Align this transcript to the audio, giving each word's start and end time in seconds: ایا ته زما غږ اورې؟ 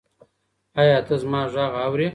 ایا 0.79 0.97
ته 1.07 1.15
زما 1.21 1.41
غږ 1.53 1.71
اورې؟ 1.83 2.07